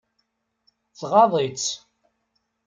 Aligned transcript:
Tɣaḍ-itt. 0.99 1.67